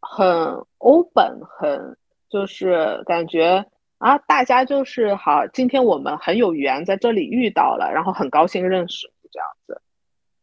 [0.00, 1.96] 很 open，很
[2.28, 3.66] 就是感觉。
[4.02, 9.80] 啊，大家就是好，今天我们很有缘在这里遇到了，然后很高兴认识这样子，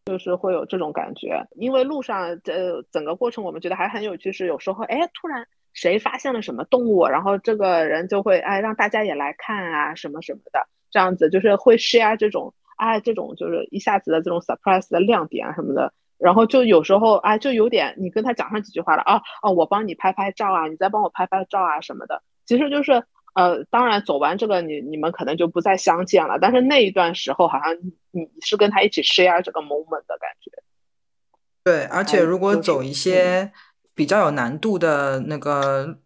[0.05, 1.45] 就是会有这种感觉。
[1.57, 23.03] 因为路上这整个过程我们觉得还很有趣，是有时候哎，突然谁发现了什么动物，然后这个人就会哎让大家也来看啊什么什么的，这样子就是会 share 这种哎这种就是一下子的这种 surprise 的亮点啊什么的，然后就有时候哎就有点你跟他讲上几句话了啊哦我帮你拍拍照啊，你再帮我拍拍照啊什么的，其实就是。
[23.33, 26.37] 呃，当然，走完这个，你你们可能就不再相见了。
[26.39, 27.75] 但是那一段时候，好像
[28.11, 30.51] 你是跟他一起 share 这个 moment 的感觉。
[31.63, 33.51] 对，而且如果走一些
[33.93, 35.99] 比较有难度的那个。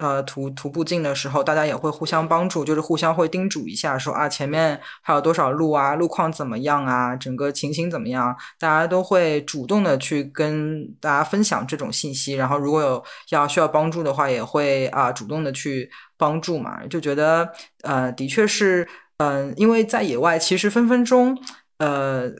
[0.00, 12.34] 呃，徒徒步进的时候，大家也会互相帮助，就是互相会叮嘱一下，说啊，前面还有多少路啊，路况怎么样啊，整个情形怎么样，大家都会主动的去跟大家分享这种信息。
[12.34, 16.86] 然后如果有要需要帮助的话，也会啊主动的去帮助嘛。
[16.86, 17.52] 就觉得
[17.82, 18.88] 呃，的确是，
[19.18, 21.36] 嗯，因为在野外，其实分分钟，
[21.78, 22.32] 呃。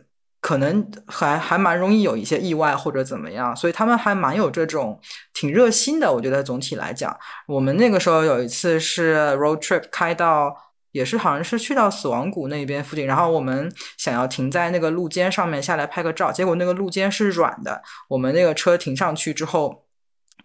[0.42, 5.00] 可能还还蛮容易有一些意外或者怎么样，所以他们还蛮有这种
[5.32, 6.12] 挺热心的。
[6.12, 7.16] 我觉得总体来讲，
[7.46, 10.52] 我们那个时候有一次是 road trip 开到，
[10.90, 19.84] 也是好像是去到死亡谷那边附近，然后我们想要停在那个路肩上面下来拍个照，结果那个路肩是软的，我们那个车停上去之后，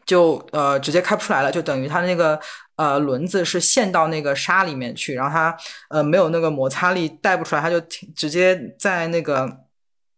[0.05, 2.39] 就呃直接开不出来了，就等于它那个
[2.75, 5.57] 呃轮子是陷到那个沙里面去，然后它
[5.89, 9.65] 呃没有那个摩擦力带不出来，它就停直接在那个。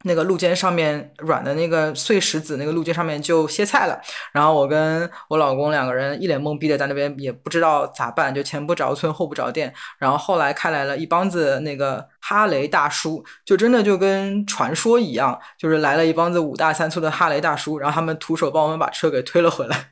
[0.03, 3.99] 那个路肩上面软的那个碎石子，那个路肩上面就歇菜了。
[4.31, 9.73] 然后我跟我老公两个人一脸懵逼的在那边，也不知道咋办，就前不着村后不着店。
[9.97, 19.87] 然后后来开来了一帮子那个哈雷大叔，就真的就跟传说一样，就是来了一帮子五大三粗的哈雷大叔，然后他们徒手帮我们把车给推了回来，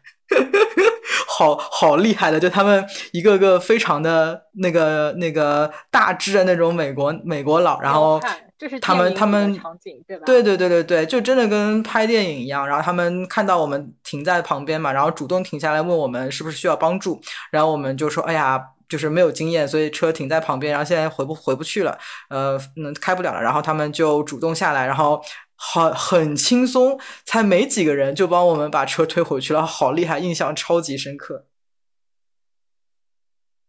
[1.28, 8.22] 好好厉害的，就他们一个个非常的那个那个大只的那种美国美国佬，然后。
[8.58, 10.24] 就是他们，他们场景对吧？
[10.26, 12.68] 对对对对对，就真的跟拍电影一样。
[12.68, 17.22] 然后他们看到我们停在旁边嘛，然后主动停下来问我们是不是需要帮助。
[17.52, 21.98] 然后我们就说：“哎呀，就是没有经验，所以车停在旁边，然后现在回不回不去了，
[22.30, 25.22] 呃，嗯，开不了了。”然后他们就主动下来，然后
[25.56, 31.46] 很很轻松，才没几个人就帮我们把车推回去了，好厉害，印象超级深刻。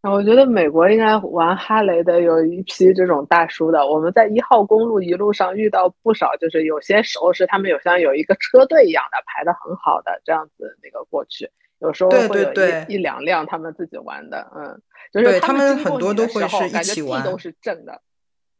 [0.02, 3.84] 我觉得美国应该玩哈雷的有一批这种大叔的。
[3.84, 12.52] 我们在一号公路一路上遇到不少，就是有些时候是他们有像有一个车队一样的排的很好的这样子那个过去，有时候会有
[12.88, 14.80] 一一两辆他们自己玩的，嗯，
[15.12, 18.00] 就是他们很多都会是一起玩，都是正的，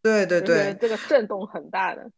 [0.03, 2.11] 对对对，这个震动很大的。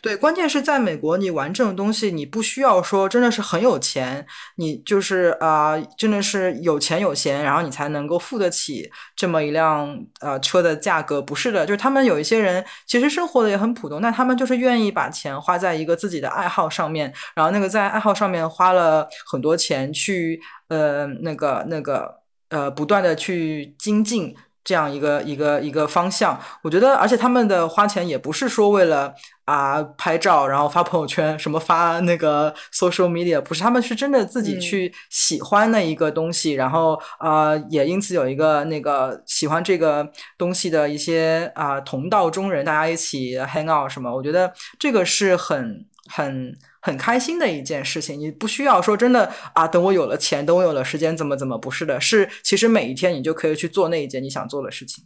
[0.00, 4.26] 对，关键是在美国，你玩这种东西，你不需要说真的是很有钱，
[4.56, 11.20] 你就是啊，真的是有钱有闲，然后你才能够付得起这么一辆呃车的价格。
[11.20, 24.34] 不是的，就是他们有一些人其实生活的也很普通，但他们就是愿意把钱花在一个自己的爱好上面，然后那个在爱好上面花了很多钱去呃那个那个呃不断的去精进。
[24.64, 29.12] 这样一个一个一个方向，我觉得，而且他们的花钱也不是说为了
[29.44, 40.08] 啊拍照，然后发朋友圈，什么发那个 social media，不是，他们是真的自己去喜欢那一个东西，然后啊，也因此有一个那个喜欢这个
[40.38, 46.56] 东西的一些啊同道中人，大家一起 hang out 什么，我觉得这个是很很。
[46.82, 55.04] 很开心的一件事情，你不需要说真的啊，等我有了钱，等我有了时间，怎么怎么不是的，是其实每一天你就可以去做那一件你想做的事情。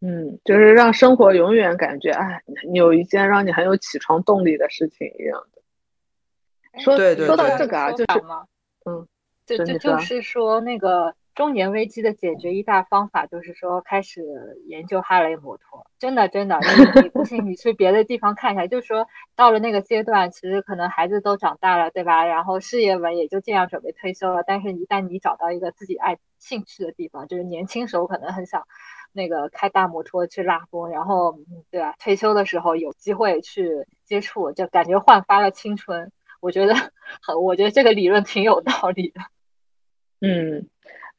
[0.00, 2.42] 嗯，就是让生活永远感觉哎，
[2.74, 6.80] 有一件让你很有起床动力的事情一样的。
[6.82, 8.04] 说说到这个啊，就是
[8.84, 9.08] 嗯，
[9.46, 14.22] 就就就是说那个中年危机的解决一大方法就是说开始
[14.66, 15.86] 研究哈雷摩托。
[15.98, 16.60] 真的真的，
[17.02, 22.24] 你不信你去别的地方看一下，就是说到了那个阶段，其实可能孩子都长大了，对吧？
[22.24, 24.44] 然后事业稳也就这样准备退休了。
[24.46, 28.62] 但是，一旦你找到一个自己爱兴趣的地方，就是年轻时候可能很想
[29.12, 31.38] 那个开大摩托去拉风，然后
[31.70, 31.94] 对吧？
[31.98, 36.12] 退休的时候有机会去接触，就感觉焕发了青春。
[36.40, 36.74] 我觉得
[37.22, 39.20] 很，我觉得这个理论挺有道理的。
[40.20, 40.68] 嗯，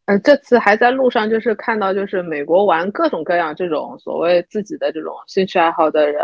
[0.05, 6.23] 呃，这次还在路上，就是看到就是美国玩各种各样这种所谓自己的这种兴趣爱好的人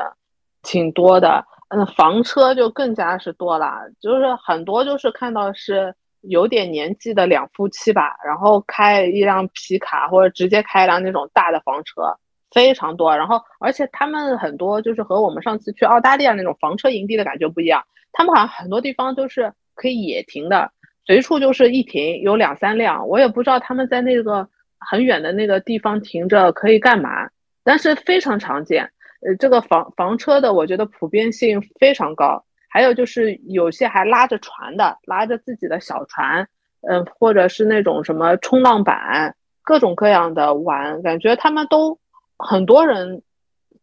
[0.61, 1.43] 挺多的。
[1.69, 12.15] 嗯，房车就更加是多了，就是很多就是看到是有点年纪的两夫妻吧，然后开一辆皮卡或者直接开一辆那种大的房车，
[12.51, 13.15] 非常多。
[13.17, 20.71] 然后而且他们很多就是和我们上次去澳大利亚那种房车营地的感觉不一样，他们好像很多地方都是可以野停的。
[21.05, 24.47] 随处就是一停有两三辆，我也不知道他们在那个
[24.79, 27.29] 很远的那个地方停着可以干嘛，
[27.63, 28.89] 但是非常常见。
[29.21, 36.47] 呃，这个房房车的我觉得普遍性非常高，还有就是有些还拉着船的，拉着自己的小船，
[36.81, 41.99] 嗯，或者是那种什么冲浪板，各种各样的玩，感觉他们都
[42.37, 43.21] 很多人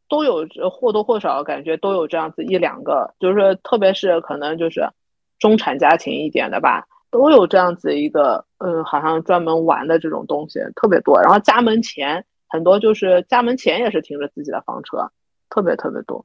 [0.08, 4.88] 都有或多或少感觉都有这样子一两个，就是特别是可能就是
[5.38, 6.84] 中产家庭一点的吧。
[7.10, 15.10] 都有这样子一个，嗯，好像专门玩的这种东西特别多，然后家门前很多就是家门前也是停着自己的房车，
[15.48, 16.24] 特别特别多。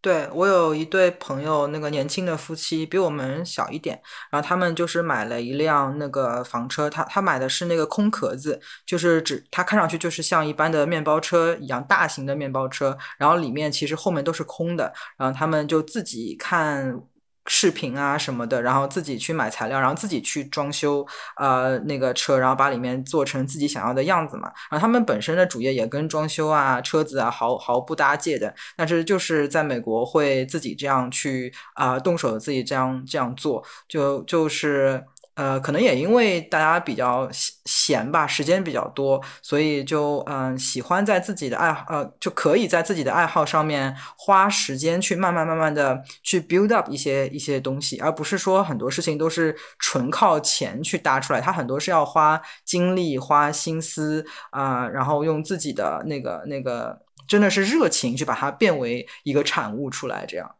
[0.00, 17.02] 对我有一对朋友，那个年轻的夫妻比我们小一点，然后他们就是买了一辆那个房车，他他买的是那个空壳子，就是只他看上去就是像一般的面包车一样大型的面包车，然后里面其实后面都是空的，然后他们就自己看。
[17.46, 24.52] 视频啊什么的，然后自己去买材料，然后自己去装修，呃，那个车，然后把里面做成自己想要的样子嘛。
[24.70, 35.04] 然后他们本身的主业也跟装修啊、车子啊毫毫不搭界的，但是就是在美国会自己这样去啊动手自己这样这样做，就就是。
[35.36, 60.54] 呃，可能也因为大家比较闲吧，时间比较多，所以就嗯喜欢在自己的爱好呃就可以在自己的爱好上面花时间去慢慢慢慢的去 build up 一些一些东西，而不是说很多事情都是纯靠钱去搭出来，它很多是要花精力、花心思啊，然后用自己的那个那个真的是热情去把它变为一个产物出来，这样。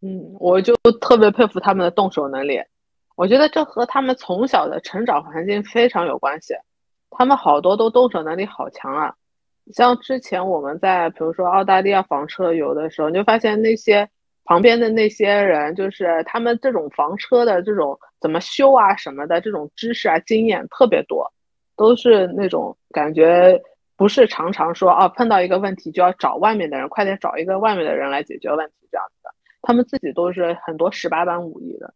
[0.00, 2.58] 嗯，我就特别佩服他们的动手能力。
[3.20, 6.54] 我觉得这和他们从小的成长环境非常有关系，
[7.10, 9.14] 他们好多都动手能力好强啊。
[9.74, 14.08] 像之前我们在比如说澳大利亚房车游的时候，你就发现那些
[14.46, 21.30] 旁边的那些人，就是他们这种房车的这种怎么修啊什么的这种知识啊经验特别多，
[21.76, 23.60] 都是那种感觉
[23.98, 31.92] 不是常常说啊碰到一个问题就要找外面的人，快点找一个外面的人来解决问题这样子的，他们自己都是很多十八般武艺的。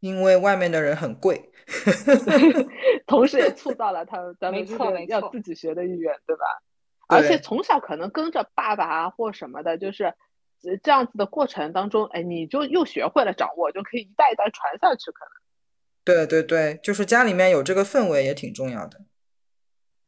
[0.00, 1.50] 因为外面的人很贵
[3.06, 6.44] 同时也促造了他们咱们这个要自己学的意愿，对吧？
[7.08, 10.14] 而且从小可能跟着爸爸啊或什么的，就是
[10.82, 15.10] 这样子的过程当中，哎，你就又学会了掌握，就可以一代一代传下去。
[15.10, 15.32] 可能，
[16.04, 19.00] 对对对，就是家里面有这个氛围也挺重要的。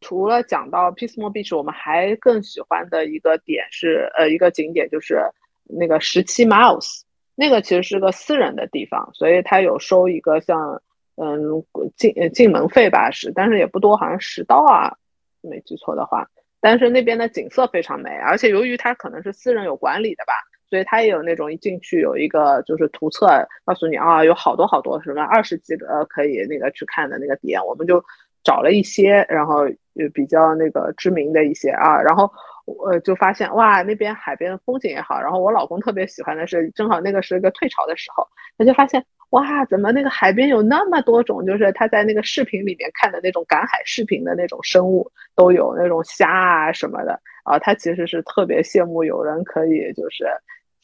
[0.00, 5.20] 除了讲到 Pismo Beach，我们还更喜欢的一个点是，呃，一个景点就是
[5.64, 7.02] 那个十七 Miles。
[7.34, 10.82] 那个其实是个私人的地方，所以他有收一个像
[11.16, 11.64] 嗯
[11.96, 14.94] 进进门费吧，是，但是也不多，好像十刀啊，
[15.40, 16.28] 没记错的话。
[16.60, 20.34] 但是那边的景色非常美，而且由于它可能是私人有管理的吧，
[20.68, 23.26] 所以它也有那种一进去有一个就是图册，
[23.64, 28.04] 告诉你啊，有好多好多什么二十几个可以那个去看的那个点，我们就
[28.44, 29.64] 找了一些，然后
[30.12, 32.30] 比较那个知名的一些啊，然后。
[32.64, 35.20] 我就发现哇，那边海边的风景也好。
[35.20, 41.44] 然后我老公特别喜欢的是，正好那个是一个退潮的时候，他就发现哇，怎么那个海边有那么多种？
[41.44, 47.58] 就是他在那个视频里面看的那种赶海视频的那种生物都有，那种虾啊什么的啊。
[47.58, 50.26] 他其实是特别羡慕有人可以就是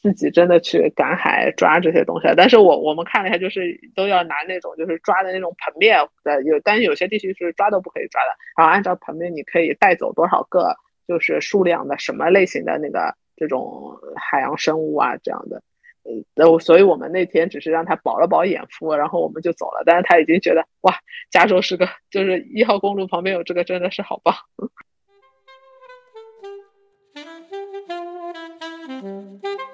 [0.01, 2.27] 自己真的去赶海抓这些东西。
[2.35, 8.27] 但是我我们看了一下，就是都要拿那种就是抓的那种盆面的，有但是有些地区是抓都不可以抓的。
[8.57, 10.75] 然后按照盆面，你可以带走多少个？
[11.09, 15.63] 就是数量的什么类型的那个这种海洋生物啊，这样的，
[16.35, 19.81] 呃，所以我们那天只是让他饱了饱眼福，然后我们就走了。
[19.87, 20.93] 但是他已经觉得哇，
[21.31, 24.35] 加州是个，就是一号公路旁边有这个，真的是好棒。